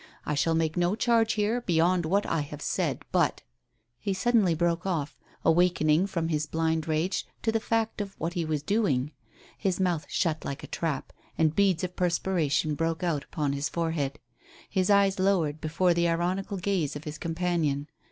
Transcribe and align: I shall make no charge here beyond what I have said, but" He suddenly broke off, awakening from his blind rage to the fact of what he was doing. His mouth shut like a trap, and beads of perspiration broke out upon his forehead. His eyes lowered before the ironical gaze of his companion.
I 0.25 0.33
shall 0.33 0.55
make 0.55 0.75
no 0.75 0.95
charge 0.95 1.33
here 1.33 1.61
beyond 1.61 2.07
what 2.07 2.25
I 2.25 2.41
have 2.41 2.63
said, 2.63 3.05
but" 3.11 3.43
He 3.99 4.15
suddenly 4.15 4.55
broke 4.55 4.83
off, 4.83 5.19
awakening 5.45 6.07
from 6.07 6.29
his 6.29 6.47
blind 6.47 6.87
rage 6.87 7.27
to 7.43 7.51
the 7.51 7.59
fact 7.59 8.01
of 8.01 8.19
what 8.19 8.33
he 8.33 8.43
was 8.43 8.63
doing. 8.63 9.11
His 9.59 9.79
mouth 9.79 10.07
shut 10.09 10.43
like 10.43 10.63
a 10.63 10.73
trap, 10.73 11.13
and 11.37 11.55
beads 11.55 11.83
of 11.83 11.95
perspiration 11.95 12.73
broke 12.73 13.03
out 13.03 13.25
upon 13.25 13.53
his 13.53 13.69
forehead. 13.69 14.17
His 14.71 14.89
eyes 14.89 15.19
lowered 15.19 15.61
before 15.61 15.93
the 15.93 16.07
ironical 16.09 16.57
gaze 16.57 16.95
of 16.95 17.03
his 17.03 17.19
companion. 17.19 17.87